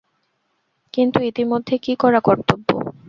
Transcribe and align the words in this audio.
কিন্তু 0.93 1.19
ইতিমধ্যে 1.23 1.75
কী 1.77 1.93
করা 1.95 2.19
কর্তব্য। 2.19 2.69